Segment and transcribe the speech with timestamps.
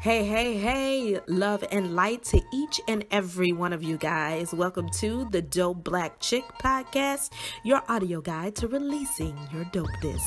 [0.00, 4.54] Hey, hey, hey, love and light to each and every one of you guys.
[4.54, 7.28] Welcome to the Dope Black Chick Podcast,
[7.64, 10.22] your audio guide to releasing your dopeness.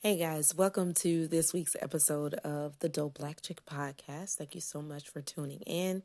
[0.00, 4.34] Hey guys, welcome to this week's episode of the Dope Black Chick Podcast.
[4.38, 6.02] Thank you so much for tuning in.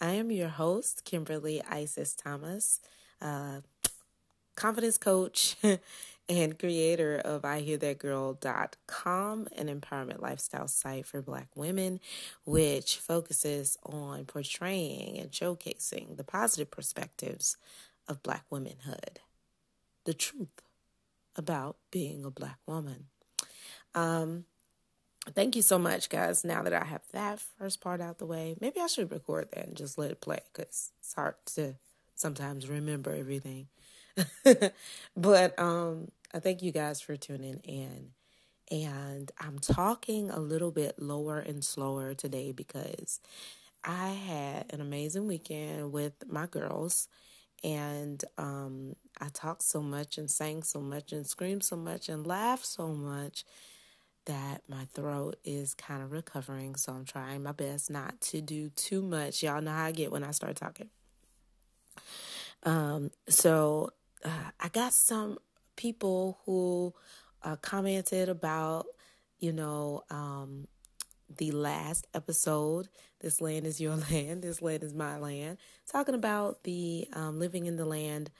[0.00, 2.80] I am your host, Kimberly Isis Thomas,
[3.20, 3.60] uh,
[4.56, 5.56] confidence coach
[6.28, 12.00] and creator of IHearThatGirl.com, an empowerment lifestyle site for Black women,
[12.44, 17.56] which focuses on portraying and showcasing the positive perspectives
[18.08, 19.20] of Black womanhood,
[20.04, 20.62] the truth
[21.36, 23.06] about being a Black woman.
[23.94, 24.44] Um,
[25.34, 26.44] thank you so much, guys.
[26.44, 29.66] Now that I have that first part out the way, maybe I should record that
[29.66, 31.74] and just let it play because it's hard to
[32.14, 33.68] sometimes remember everything.
[35.16, 38.10] but um, I thank you guys for tuning in.
[38.70, 43.20] And I'm talking a little bit lower and slower today because
[43.84, 47.08] I had an amazing weekend with my girls.
[47.62, 52.26] And um, I talked so much and sang so much and screamed so much and
[52.26, 53.44] laughed so much
[54.24, 56.76] that my throat is kind of recovering.
[56.76, 59.42] So I'm trying my best not to do too much.
[59.42, 60.90] Y'all know how I get when I start talking.
[62.64, 63.90] Um, so
[64.24, 65.38] uh, I got some
[65.76, 66.94] people who
[67.42, 68.86] uh, commented about,
[69.38, 70.68] you know, um,
[71.36, 72.88] the last episode.
[73.20, 74.42] This land is your land.
[74.42, 75.58] This land is my land.
[75.90, 78.30] Talking about the um, living in the land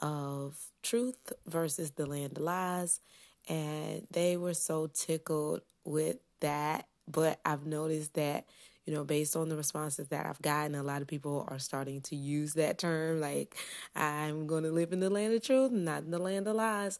[0.00, 3.00] of truth versus the land of lies.
[3.48, 6.86] And they were so tickled with that.
[7.06, 8.44] But I've noticed that
[8.88, 12.00] you know, based on the responses that I've gotten, a lot of people are starting
[12.00, 13.54] to use that term like,
[13.94, 16.98] I'm going to live in the land of truth, not in the land of lies.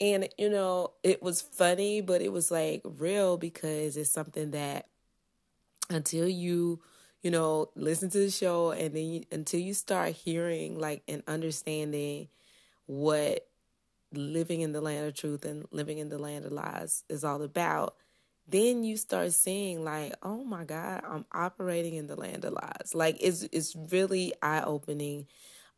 [0.00, 4.88] And, you know, it was funny, but it was like real because it's something that
[5.88, 6.80] until you,
[7.22, 11.22] you know, listen to the show and then you, until you start hearing like and
[11.28, 12.26] understanding
[12.86, 13.46] what
[14.12, 17.42] living in the land of truth and living in the land of lies is all
[17.42, 17.94] about,
[18.48, 22.94] then you start seeing like, oh my God, I'm operating in the land of lies.
[22.94, 25.26] Like it's it's really eye opening.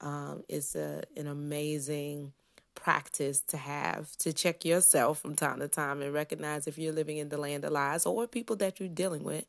[0.01, 2.33] Um, it's a an amazing
[2.75, 7.19] practice to have to check yourself from time to time and recognize if you're living
[7.19, 9.45] in the land of lies or people that you're dealing with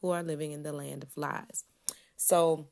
[0.00, 1.64] who are living in the land of lies.
[2.16, 2.66] So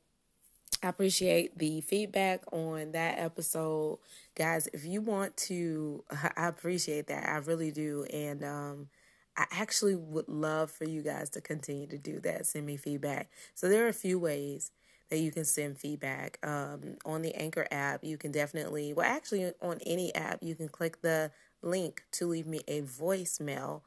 [0.83, 3.99] I appreciate the feedback on that episode.
[4.35, 6.05] Guys, if you want to
[6.37, 7.29] I appreciate that.
[7.29, 8.05] I really do.
[8.05, 8.89] And um
[9.37, 12.47] I actually would love for you guys to continue to do that.
[12.47, 13.31] Send me feedback.
[13.55, 14.71] So there are a few ways
[15.11, 16.39] that you can send feedback.
[16.43, 20.69] Um, on the Anchor app, you can definitely, well, actually, on any app, you can
[20.69, 21.31] click the
[21.63, 23.83] link to leave me a voicemail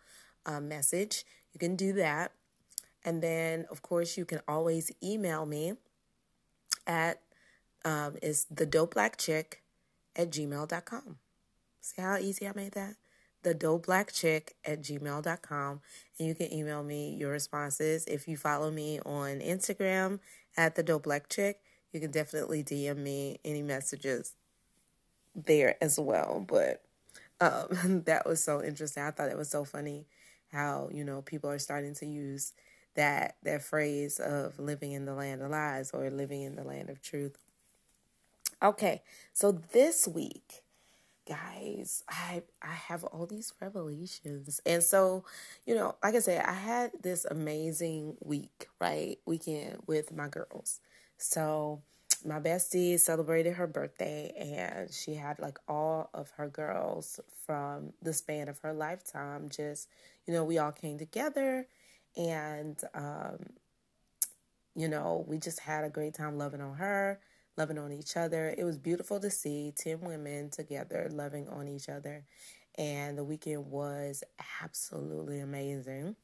[0.46, 1.26] uh, message.
[1.54, 2.32] You can do that.
[3.04, 5.74] And then, of course, you can always email me
[6.86, 7.22] at
[7.86, 9.64] um, is the dope black chick
[10.16, 11.18] at gmail.com.
[11.82, 12.96] See how easy I made that?
[13.44, 15.82] The dope black chick at gmail.com
[16.20, 18.06] and you can email me your responses.
[18.06, 20.20] If you follow me on instagram
[20.58, 21.62] at the dope black chick
[21.92, 24.34] you can definitely dm me any messages
[25.36, 26.46] there as well.
[26.48, 26.84] But
[27.42, 29.04] um, that was so interesting.
[29.04, 30.06] I thought it was so funny
[30.52, 32.54] how you know people are starting to use
[32.96, 36.90] that that phrase of living in the land of lies or living in the land
[36.90, 37.38] of truth.
[38.62, 39.02] Okay
[39.32, 40.64] so this week
[41.30, 44.62] guys, I I have all these revelations.
[44.66, 45.26] And so,
[45.68, 49.20] you know, like I said, I had this amazing week, right?
[49.26, 50.82] Weekend with my girls.
[51.18, 51.82] So,
[52.26, 58.14] my bestie celebrated her birthday and she had like all of her girls from the
[58.14, 59.88] span of her lifetime just,
[60.28, 61.68] you know, we all came together
[62.18, 63.38] and um
[64.76, 67.20] you know, we just had a great time loving on her
[67.60, 68.56] loving on each other.
[68.58, 72.24] It was beautiful to see 10 women together loving on each other.
[72.78, 74.24] And the weekend was
[74.64, 76.16] absolutely amazing.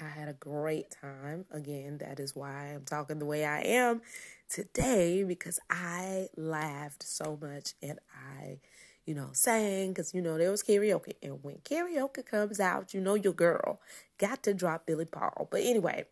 [0.00, 1.44] I had a great time.
[1.50, 4.00] Again, that is why I'm talking the way I am
[4.48, 7.98] today because I laughed so much and
[8.40, 8.58] I,
[9.04, 11.14] you know, sang because, you know, there was karaoke.
[11.22, 13.80] And when karaoke comes out, you know, your girl
[14.18, 15.48] got to drop Billy Paul.
[15.50, 16.04] But anyway,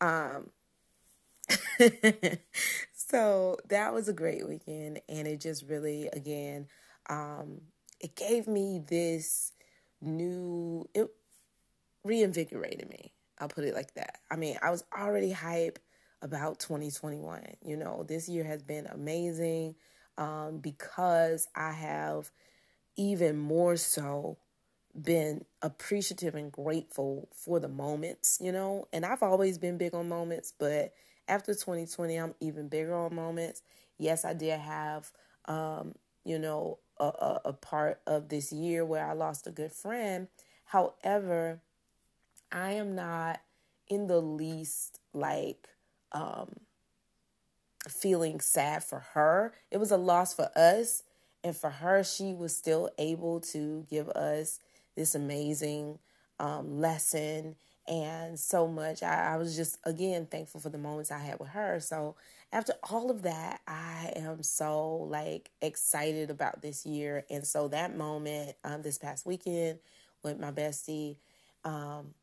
[0.00, 0.50] um,
[3.08, 6.66] so that was a great weekend and it just really again
[7.08, 7.60] um
[8.00, 9.52] it gave me this
[10.00, 11.08] new it
[12.04, 15.78] reinvigorated me i'll put it like that i mean i was already hype
[16.22, 19.74] about 2021 you know this year has been amazing
[20.18, 22.30] um because i have
[22.96, 24.38] even more so
[25.00, 28.86] been appreciative and grateful for the moments, you know.
[28.92, 30.92] And I've always been big on moments, but
[31.28, 33.62] after 2020, I'm even bigger on moments.
[33.98, 35.10] Yes, I did have,
[35.46, 35.94] um,
[36.24, 40.28] you know, a, a, a part of this year where I lost a good friend.
[40.66, 41.60] However,
[42.52, 43.40] I am not
[43.88, 45.68] in the least like
[46.12, 46.50] um,
[47.88, 49.54] feeling sad for her.
[49.70, 51.02] It was a loss for us.
[51.42, 54.60] And for her, she was still able to give us
[54.96, 55.98] this amazing
[56.38, 57.56] um, lesson
[57.86, 59.02] and so much.
[59.02, 61.80] I, I, was just, again, thankful for the moments I had with her.
[61.80, 62.16] So
[62.52, 67.24] after all of that, I am so like excited about this year.
[67.30, 69.78] And so that moment um, this past weekend
[70.22, 71.16] with my bestie
[71.64, 72.14] um,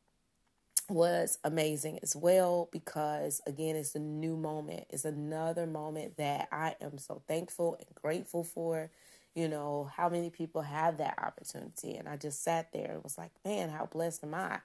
[0.90, 4.86] was amazing as well because, again, it's a new moment.
[4.90, 8.90] It's another moment that I am so thankful and grateful for
[9.34, 11.96] you know, how many people have that opportunity?
[11.96, 14.60] And I just sat there and was like, man, how blessed am I?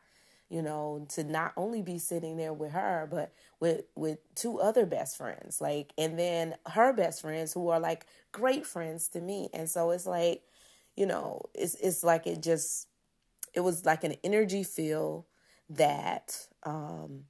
[0.48, 4.86] You know, to not only be sitting there with her, but with with two other
[4.86, 9.48] best friends, like, and then her best friends who are like great friends to me.
[9.52, 10.42] And so it's like,
[10.94, 12.86] you know, it's it's like it just,
[13.54, 15.24] it was like an energy field
[15.68, 17.24] that um,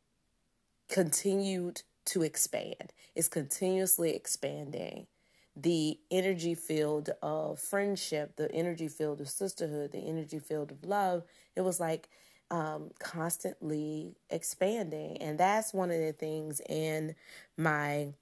[0.90, 2.92] continued to expand.
[3.14, 5.06] It's continuously expanding
[5.56, 11.24] the energy field of friendship, the energy field of sisterhood, the energy field of love.
[11.56, 12.10] It was like
[12.50, 15.18] um, constantly expanding.
[15.18, 17.14] And that's one of the things in
[17.56, 18.14] my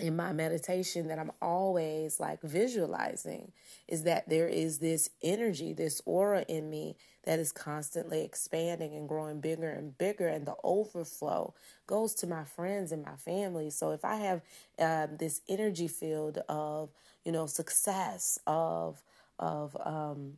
[0.00, 3.52] in my meditation that I'm always like visualizing
[3.88, 9.08] is that there is this energy, this aura in me that is constantly expanding and
[9.08, 11.54] growing bigger and bigger, and the overflow
[11.86, 13.70] goes to my friends and my family.
[13.70, 14.42] So if I have
[14.78, 16.90] um, this energy field of
[17.24, 19.02] you know success, of
[19.38, 20.34] of um,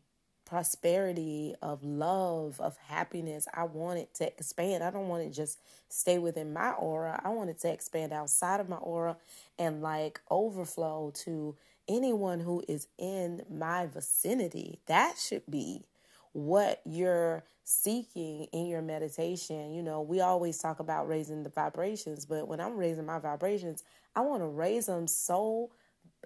[0.51, 3.47] prosperity, of love, of happiness.
[3.55, 4.83] I want it to expand.
[4.83, 7.21] I don't want it just stay within my aura.
[7.25, 9.17] I want it to expand outside of my aura
[9.61, 11.57] and like overflow to
[11.87, 14.81] anyone who is in my vicinity.
[14.87, 15.85] That should be
[16.33, 19.73] what you're seeking in your meditation.
[19.73, 23.85] You know, we always talk about raising the vibrations, but when I'm raising my vibrations,
[24.17, 25.71] I want to raise them so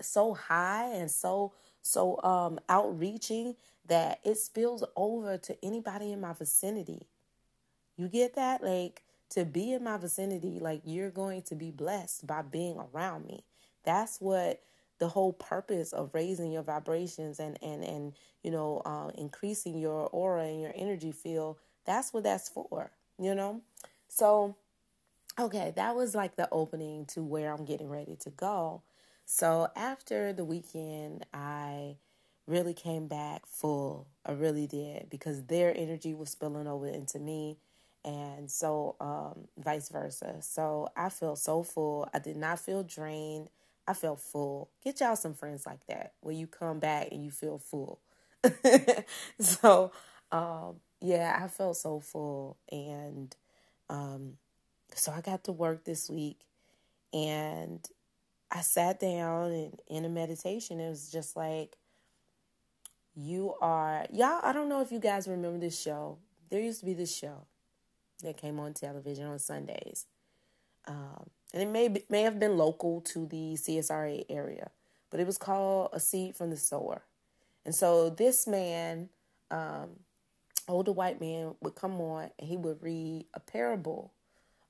[0.00, 1.52] so high and so
[1.84, 3.54] so um outreaching
[3.86, 7.06] that it spills over to anybody in my vicinity.
[7.96, 8.64] You get that?
[8.64, 13.26] Like to be in my vicinity, like you're going to be blessed by being around
[13.26, 13.44] me.
[13.84, 14.62] That's what
[14.98, 20.08] the whole purpose of raising your vibrations and and and you know uh, increasing your
[20.08, 21.58] aura and your energy field.
[21.84, 22.92] That's what that's for.
[23.18, 23.60] You know,
[24.08, 24.56] so
[25.38, 28.82] okay, that was like the opening to where I'm getting ready to go.
[29.24, 31.96] So after the weekend, I
[32.46, 34.06] really came back full.
[34.24, 37.58] I really did because their energy was spilling over into me
[38.04, 40.36] and so um, vice versa.
[40.40, 42.08] So I felt so full.
[42.12, 43.48] I did not feel drained.
[43.86, 44.70] I felt full.
[44.82, 48.00] Get y'all some friends like that where you come back and you feel full.
[49.40, 49.90] so
[50.30, 53.34] um, yeah, I felt so full and
[53.88, 54.34] um,
[54.94, 56.40] so I got to work this week
[57.12, 57.86] and
[58.50, 61.76] I sat down and in a meditation it was just like
[63.16, 66.18] you are y'all i don't know if you guys remember this show.
[66.50, 67.46] There used to be this show
[68.22, 70.06] that came on television on sundays.
[70.86, 74.70] Um, and it may be, may have been local to the csra area
[75.14, 77.02] but it was called a seed from the sower.
[77.64, 79.10] And so this man
[79.48, 79.90] um,
[80.66, 84.12] older white man would come on and he would read a parable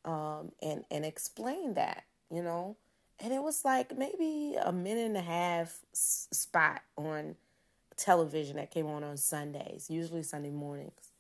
[0.05, 2.77] um, and and explain that you know
[3.21, 7.37] and it was like maybe a minute and a half spot on
[7.97, 11.13] television that came on on Sundays, usually Sunday mornings.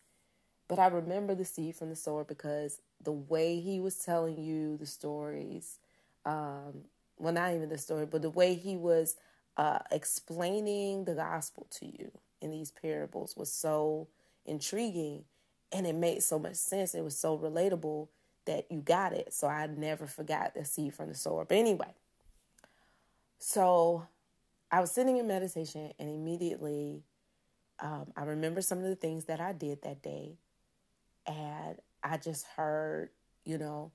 [0.69, 4.77] But I remember the seed from the sower because the way he was telling you
[4.77, 5.79] the stories,
[6.25, 6.85] um,
[7.19, 9.17] well, not even the story, but the way he was
[9.57, 12.11] uh, explaining the gospel to you
[12.41, 14.09] in these parables was so
[14.47, 15.25] intriguing
[15.71, 16.95] and it made so much sense.
[16.95, 18.09] It was so relatable
[18.47, 19.33] that you got it.
[19.33, 21.45] So I never forgot the seed from the sower.
[21.45, 21.95] But anyway,
[23.39, 24.07] so
[24.71, 27.05] I was sitting in meditation and immediately
[27.81, 30.39] um, I remember some of the things that I did that day.
[31.27, 33.11] And I just heard,
[33.45, 33.93] you know,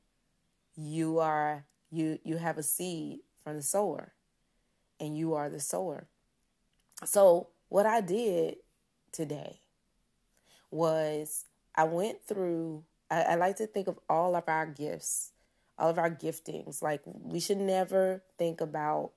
[0.76, 4.14] you are, you, you have a seed from the sower
[5.00, 6.08] and you are the sower.
[7.06, 8.58] So what I did
[9.12, 9.60] today
[10.72, 15.32] was I went through, I, I like to think of all of our gifts,
[15.78, 16.82] all of our giftings.
[16.82, 19.12] Like we should never think about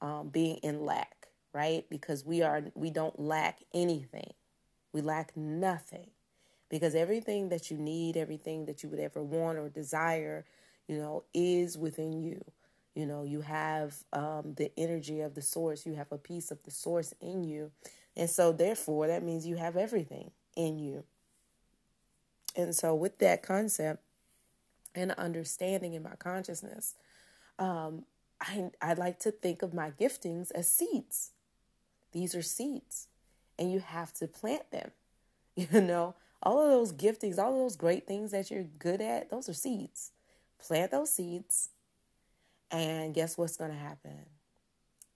[0.00, 1.84] um, being in lack, right?
[1.90, 4.32] Because we are we don't lack anything.
[4.92, 6.10] We lack nothing
[6.68, 10.44] because everything that you need, everything that you would ever want or desire,
[10.86, 12.44] you know, is within you.
[12.94, 16.62] You know, you have um, the energy of the source, you have a piece of
[16.64, 17.70] the source in you.
[18.16, 21.04] And so, therefore, that means you have everything in you.
[22.56, 24.02] And so, with that concept
[24.94, 26.94] and understanding in my consciousness,
[27.58, 28.04] um,
[28.40, 31.32] I, I like to think of my giftings as seeds.
[32.12, 33.08] These are seeds,
[33.58, 34.90] and you have to plant them.
[35.72, 39.28] You know, all of those giftings, all of those great things that you're good at,
[39.28, 40.12] those are seeds.
[40.64, 41.70] Plant those seeds,
[42.70, 44.26] and guess what's going to happen?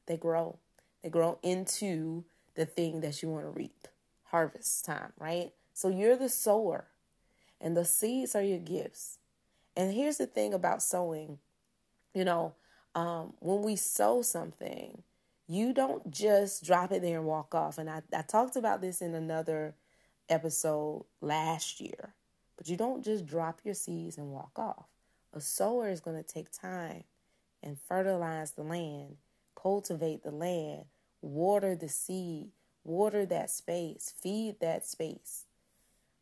[0.07, 0.59] They grow.
[1.03, 2.25] They grow into
[2.55, 3.89] the thing that you want to reap.
[4.25, 5.53] Harvest time, right?
[5.75, 6.87] So you're the sower,
[7.63, 9.19] and the seeds are your gifts.
[9.77, 11.39] And here's the thing about sowing
[12.15, 12.55] you know,
[12.95, 15.03] um, when we sow something,
[15.49, 17.79] you don't just drop it there and walk off.
[17.79, 19.75] And I, I talked about this in another
[20.29, 22.15] episode last year,
[22.57, 24.87] but you don't just drop your seeds and walk off.
[25.33, 27.05] A sower is going to take time
[27.63, 29.17] and fertilize the land,
[29.55, 30.85] cultivate the land,
[31.23, 32.51] water the seed,
[32.85, 35.47] water that space, feed that space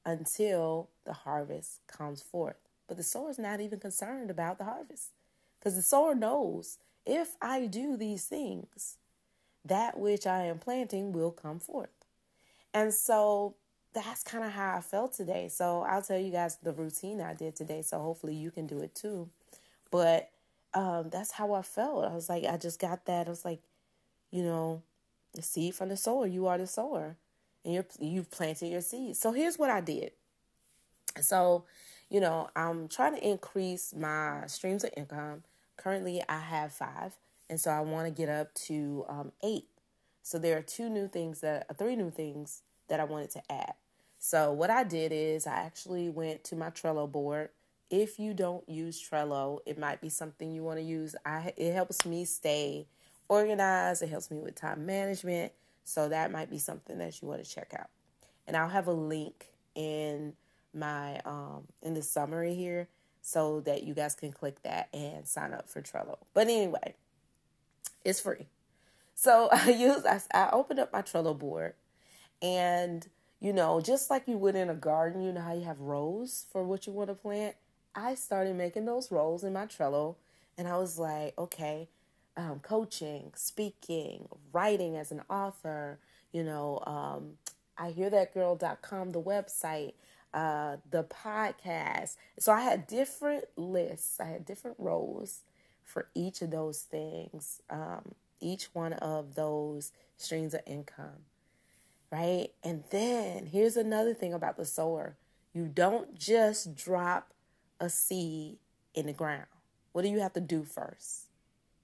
[0.04, 2.57] until the harvest comes forth.
[2.88, 5.11] But the sower is not even concerned about the harvest.
[5.59, 8.97] Because the sower knows if I do these things,
[9.64, 11.90] that which I am planting will come forth.
[12.73, 13.54] And so
[13.92, 15.49] that's kind of how I felt today.
[15.49, 17.83] So I'll tell you guys the routine I did today.
[17.83, 19.28] So hopefully you can do it too.
[19.90, 20.30] But
[20.73, 22.04] um, that's how I felt.
[22.04, 23.26] I was like, I just got that.
[23.26, 23.61] I was like,
[24.30, 24.83] you know,
[25.35, 26.26] the seed from the sower.
[26.26, 27.16] You are the sower,
[27.64, 29.19] and you're you've planted your seeds.
[29.19, 30.12] So here's what I did.
[31.21, 31.64] So,
[32.09, 35.43] you know, I'm trying to increase my streams of income
[35.81, 37.17] Currently, I have five,
[37.49, 39.64] and so I want to get up to um, eight.
[40.23, 43.43] So there are two new things that, uh, three new things that I wanted to
[43.50, 43.73] add.
[44.19, 47.49] So what I did is I actually went to my Trello board.
[47.88, 51.17] If you don't use Trello, it might be something you want to use.
[51.25, 52.87] I it helps me stay
[53.31, 54.02] organized.
[54.02, 55.52] It helps me with time management.
[55.84, 57.88] So that might be something that you want to check out.
[58.46, 60.34] And I'll have a link in
[60.72, 62.88] my um in the summary here
[63.22, 66.18] so that you guys can click that and sign up for Trello.
[66.32, 66.94] But anyway,
[68.04, 68.46] it's free.
[69.14, 71.75] So I use I, I opened up my Trello board
[72.40, 73.06] and
[73.40, 76.44] you know, just like you would in a garden, you know how you have rows
[76.52, 77.56] for what you want to plant.
[77.94, 80.16] I started making those rows in my Trello
[80.58, 81.88] and I was like, okay,
[82.37, 85.99] um, coaching, speaking, writing as an author,
[86.32, 87.32] you know, um,
[87.76, 89.94] I hear that girl.com, the website,
[90.32, 92.16] uh, the podcast.
[92.38, 95.40] So I had different lists, I had different roles
[95.82, 101.25] for each of those things, um, each one of those streams of income,
[102.12, 102.49] right?
[102.62, 105.16] And then here's another thing about the sower
[105.52, 107.32] you don't just drop
[107.80, 108.58] a seed
[108.94, 109.46] in the ground.
[109.92, 111.29] What do you have to do first?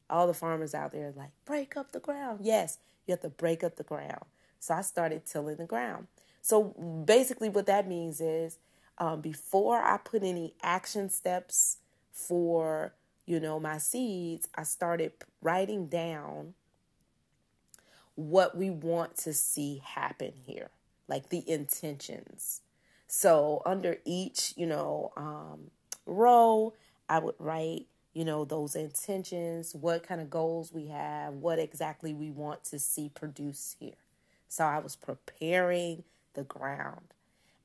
[0.09, 2.41] All the farmers out there like, break up the ground.
[2.43, 4.25] Yes, you have to break up the ground.
[4.61, 6.07] So I started tilling the ground.
[6.43, 6.65] So
[7.05, 8.59] basically, what that means is
[8.99, 11.79] um, before I put any action steps
[12.13, 12.95] for
[13.27, 16.55] you know my seeds, I started writing down
[18.15, 20.71] what we want to see happen here,
[21.09, 22.63] like the intentions.
[23.09, 25.71] So under each you know um,
[26.07, 26.75] row,
[27.09, 27.87] I would write
[28.17, 32.79] you know those intentions, what kind of goals we have, what exactly we want to
[32.79, 33.93] see produce here.
[34.49, 37.13] So I was preparing the ground.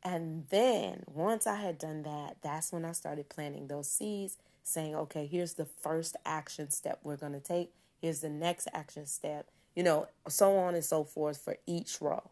[0.04, 4.94] And then once I had done that, that's when I started planting those seeds, saying,
[4.94, 7.72] okay, here's the first action step we're going to take.
[8.02, 12.30] Here's the next action step, you know, so on and so forth for each row.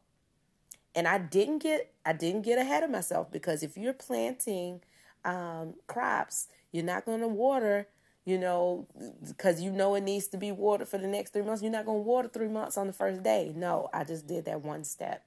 [0.93, 4.81] And I didn't get I didn't get ahead of myself because if you're planting
[5.23, 7.87] um, crops, you're not going to water,
[8.25, 8.87] you know,
[9.27, 11.61] because you know it needs to be watered for the next three months.
[11.61, 13.53] You're not going to water three months on the first day.
[13.55, 15.25] No, I just did that one step.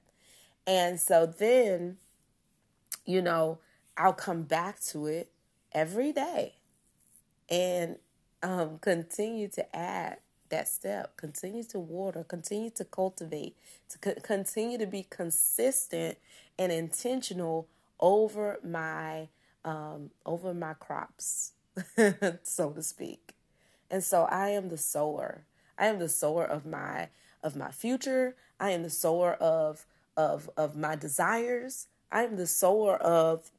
[0.65, 1.97] And so then,
[3.05, 3.59] you know,
[3.97, 5.29] I'll come back to it
[5.73, 6.53] every day
[7.49, 7.97] and
[8.41, 10.17] um, continue to add
[10.49, 13.55] that step, continue to water, continue to cultivate,
[13.89, 16.17] to co- continue to be consistent
[16.59, 17.67] and intentional
[17.99, 19.29] over my
[19.65, 21.53] um, over my crops,
[22.43, 23.33] so to speak.
[23.89, 25.43] And so I am the sower.
[25.77, 27.09] I am the sower of my
[27.43, 28.35] of my future.
[28.59, 31.87] I am the sower of of of my desires.
[32.11, 33.51] I'm the sower of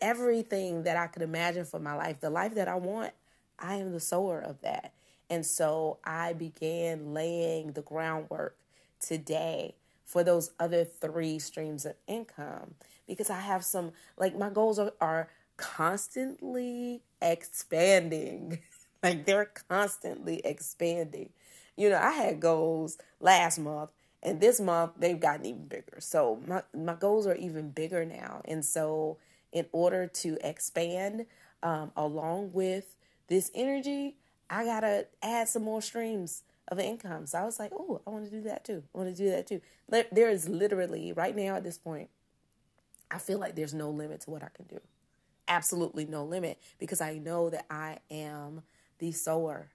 [0.00, 2.20] everything that I could imagine for my life.
[2.20, 3.12] The life that I want,
[3.58, 4.92] I am the sower of that.
[5.30, 8.56] And so I began laying the groundwork
[9.00, 9.74] today
[10.04, 12.74] for those other three streams of income
[13.06, 18.58] because I have some like my goals are, are constantly expanding.
[19.02, 21.30] like they're constantly expanding.
[21.76, 23.90] You know, I had goals last month
[24.24, 25.98] and this month they've gotten even bigger.
[26.00, 28.40] So my my goals are even bigger now.
[28.46, 29.18] And so
[29.52, 31.26] in order to expand
[31.62, 32.96] um, along with
[33.28, 34.16] this energy,
[34.48, 37.26] I gotta add some more streams of income.
[37.26, 38.82] So I was like, oh, I want to do that too.
[38.94, 39.60] I want to do that too.
[39.88, 42.08] There is literally right now at this point,
[43.10, 44.80] I feel like there's no limit to what I can do.
[45.46, 48.62] Absolutely no limit because I know that I am
[48.98, 49.68] the sower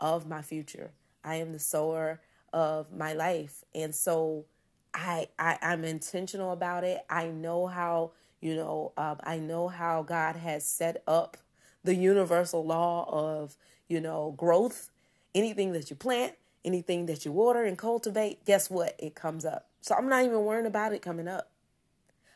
[0.00, 0.92] of my future.
[1.24, 2.20] I am the sower
[2.52, 3.64] of my life.
[3.74, 4.46] And so
[4.94, 7.04] I, I I'm intentional about it.
[7.10, 11.36] I know how, you know, um, I know how God has set up
[11.84, 13.56] the universal law of,
[13.88, 14.90] you know, growth.
[15.34, 16.32] Anything that you plant,
[16.64, 18.94] anything that you water and cultivate, guess what?
[18.98, 19.68] It comes up.
[19.82, 21.50] So I'm not even worrying about it coming up.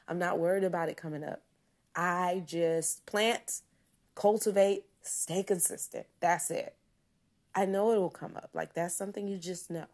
[0.07, 1.41] I'm not worried about it coming up.
[1.95, 3.63] I just plant,
[4.15, 6.07] cultivate, stay consistent.
[6.21, 6.75] That's it.
[7.55, 8.51] I know it will come up.
[8.55, 9.87] Like that's something you just know.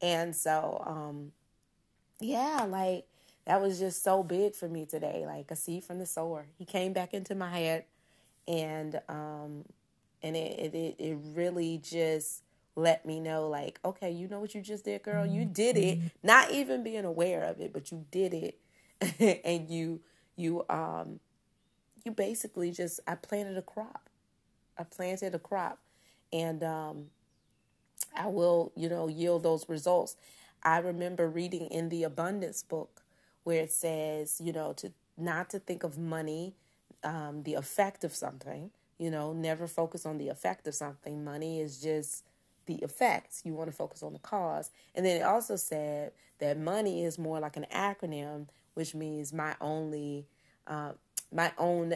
[0.00, 1.32] And so, um,
[2.20, 3.06] yeah, like
[3.46, 5.24] that was just so big for me today.
[5.26, 6.46] Like a seed from the sower.
[6.58, 7.84] He came back into my head
[8.48, 9.64] and um
[10.22, 12.42] and it it it really just
[12.74, 15.26] let me know like, okay, you know what you just did, girl?
[15.26, 15.98] You did it.
[16.22, 18.58] Not even being aware of it, but you did it.
[19.44, 20.00] and you
[20.36, 21.20] you um
[22.04, 24.08] you basically just I planted a crop.
[24.78, 25.78] I planted a crop
[26.32, 27.06] and um
[28.16, 30.16] I will, you know, yield those results.
[30.62, 33.02] I remember reading in the abundance book
[33.44, 36.54] where it says, you know, to not to think of money,
[37.04, 41.24] um, the effect of something, you know, never focus on the effect of something.
[41.24, 42.24] Money is just
[42.66, 43.42] the effects.
[43.44, 44.70] You want to focus on the cause.
[44.94, 49.54] And then it also said that money is more like an acronym, which means my
[49.60, 50.26] only,
[50.66, 50.92] uh,
[51.32, 51.94] my own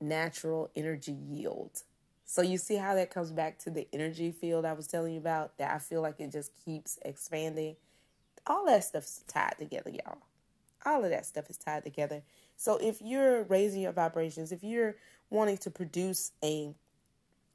[0.00, 1.82] natural energy yield.
[2.24, 5.20] So you see how that comes back to the energy field I was telling you
[5.20, 7.76] about that I feel like it just keeps expanding.
[8.46, 10.18] All that stuff's tied together, y'all.
[10.84, 12.22] All of that stuff is tied together.
[12.56, 14.96] So if you're raising your vibrations, if you're
[15.30, 16.74] wanting to produce a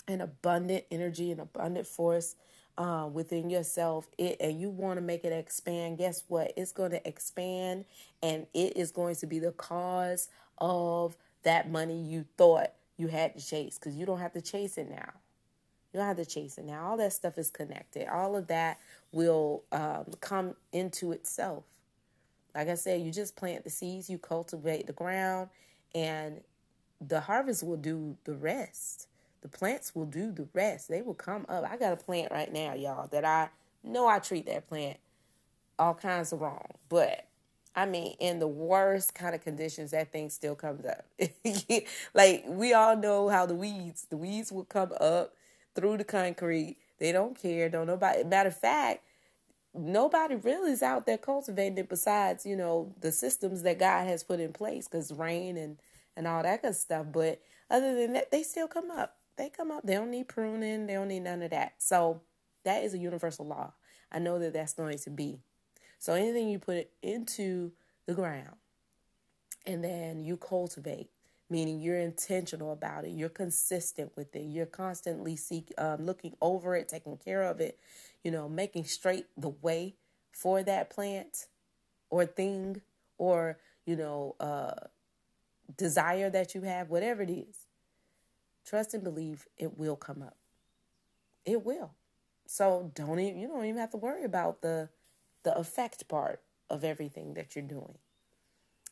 [0.07, 2.35] an abundant energy, an abundant force
[2.81, 6.51] uh, within yourself, it and you want to make it expand, guess what?
[6.57, 7.85] It's going to expand,
[8.23, 13.37] and it is going to be the cause of that money you thought you had
[13.37, 15.11] to chase because you don't have to chase it now.
[15.93, 16.87] You don't have to chase it now.
[16.87, 18.07] All that stuff is connected.
[18.07, 18.79] All of that
[19.11, 21.63] will um, come into itself.
[22.55, 25.49] Like I said, you just plant the seeds, you cultivate the ground,
[25.93, 26.41] and
[26.99, 29.07] the harvest will do the rest.
[29.41, 30.87] The plants will do the rest.
[30.87, 31.69] They will come up.
[31.69, 33.49] I got a plant right now, y'all, that I
[33.83, 34.97] know I treat that plant
[35.79, 36.67] all kinds of wrong.
[36.89, 37.27] But
[37.75, 41.05] I mean, in the worst kind of conditions, that thing still comes up.
[42.13, 45.33] like we all know how the weeds, the weeds will come up
[45.75, 46.77] through the concrete.
[46.99, 47.69] They don't care.
[47.69, 48.23] Don't nobody.
[48.23, 49.03] Matter of fact,
[49.73, 54.23] nobody really is out there cultivating it besides you know the systems that God has
[54.23, 55.77] put in place, because rain and
[56.15, 57.07] and all that good stuff.
[57.11, 59.15] But other than that, they still come up.
[59.41, 59.81] They come up.
[59.83, 60.85] They don't need pruning.
[60.85, 61.73] They don't need none of that.
[61.79, 62.21] So
[62.63, 63.73] that is a universal law.
[64.11, 65.39] I know that that's going to be.
[65.97, 67.71] So anything you put into
[68.05, 68.57] the ground
[69.65, 71.09] and then you cultivate,
[71.49, 76.75] meaning you're intentional about it, you're consistent with it, you're constantly seek um, looking over
[76.75, 77.79] it, taking care of it,
[78.23, 79.95] you know, making straight the way
[80.31, 81.47] for that plant
[82.11, 82.79] or thing
[83.17, 84.85] or you know uh,
[85.75, 87.60] desire that you have, whatever it is.
[88.65, 90.37] Trust and believe it will come up.
[91.45, 91.91] It will.
[92.45, 94.89] So don't even you don't even have to worry about the
[95.43, 97.97] the effect part of everything that you're doing.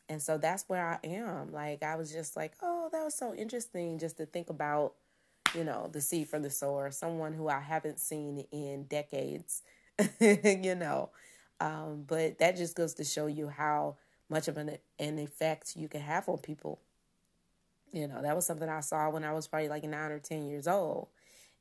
[0.08, 1.52] And so that's where I am.
[1.52, 4.94] Like I was just like, oh, that was so interesting just to think about,
[5.54, 9.62] you know, the seed from the sower, someone who I haven't seen in decades,
[10.20, 11.10] you know.
[11.60, 13.96] Um, but that just goes to show you how
[14.28, 16.80] much of an an effect you can have on people.
[17.92, 20.46] You know, that was something I saw when I was probably like nine or ten
[20.46, 21.08] years old.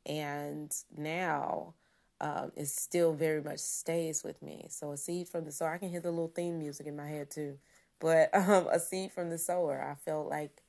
[0.05, 1.73] And now
[2.21, 4.67] um, it still very much stays with me.
[4.69, 7.07] So a seed from the sower, I can hear the little theme music in my
[7.07, 7.57] head too.
[7.99, 10.63] But um, a seed from the sower, I felt like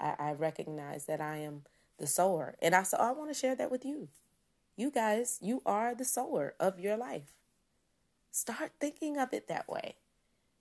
[0.00, 1.62] I, I recognize that I am
[1.98, 4.08] the sower, and I said, oh, I want to share that with you.
[4.76, 7.34] You guys, you are the sower of your life.
[8.30, 9.96] Start thinking of it that way.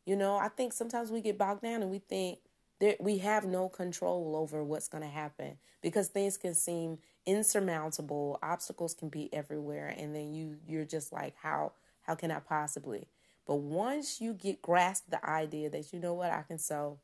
[0.06, 2.40] You know, I think sometimes we get bogged down and we think
[2.80, 8.40] there, we have no control over what's going to happen because things can seem insurmountable
[8.44, 13.08] obstacles can be everywhere and then you you're just like how how can i possibly
[13.46, 17.00] But once you get grasp the idea that you know what I can sow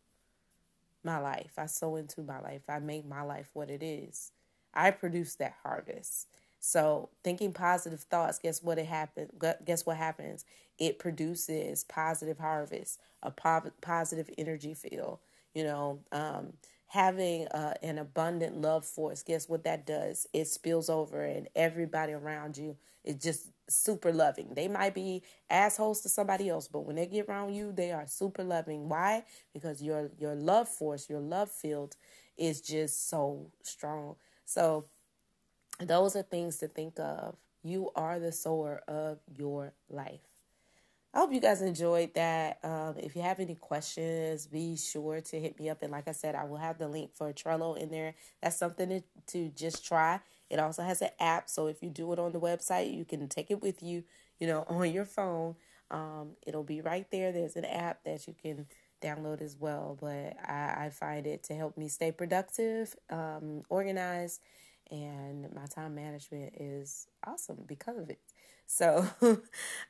[1.03, 4.31] my life, I sow into my life, I make my life what it is.
[4.73, 6.27] I produce that harvest.
[6.59, 9.31] So thinking positive thoughts, guess what it happens?
[9.65, 10.45] Guess what happens?
[10.79, 15.19] It produces positive harvest, a po- positive energy field.
[15.53, 16.53] You know, um,
[16.87, 20.27] having uh, an abundant love force, guess what that does?
[20.33, 24.53] It spills over, and everybody around you is just super loving.
[24.55, 28.07] They might be assholes to somebody else, but when they get around you, they are
[28.07, 28.89] super loving.
[28.89, 29.23] Why?
[29.53, 31.95] Because your your love force, your love field
[32.37, 34.15] is just so strong.
[34.45, 34.85] So
[35.79, 37.35] those are things to think of.
[37.63, 40.32] You are the sower of your life.
[41.13, 42.57] I hope you guys enjoyed that.
[42.63, 45.83] Um, if you have any questions, be sure to hit me up.
[45.83, 48.15] And like I said, I will have the link for Trello in there.
[48.41, 50.21] That's something to, to just try.
[50.49, 51.49] It also has an app.
[51.49, 54.03] So if you do it on the website, you can take it with you,
[54.39, 55.55] you know, on your phone.
[55.91, 57.31] Um, it'll be right there.
[57.31, 58.65] There's an app that you can
[58.99, 59.95] download as well.
[60.01, 64.41] But I, I find it to help me stay productive, um, organized,
[64.93, 68.19] and my time management is awesome because of it.
[68.67, 69.37] So, all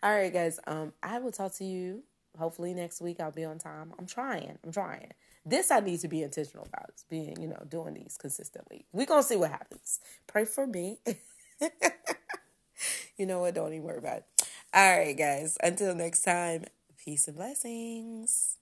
[0.03, 0.59] right, guys.
[0.65, 2.03] Um, I will talk to you
[2.39, 3.19] hopefully next week.
[3.19, 3.93] I'll be on time.
[3.99, 4.57] I'm trying.
[4.63, 5.11] I'm trying.
[5.45, 6.91] This I need to be intentional about.
[7.09, 8.85] Being, you know, doing these consistently.
[8.93, 9.99] We're gonna see what happens.
[10.25, 10.99] Pray for me.
[13.17, 13.53] you know what?
[13.53, 14.47] Don't even worry about it.
[14.73, 15.57] All right, guys.
[15.61, 16.63] Until next time.
[16.97, 18.57] Peace and blessings.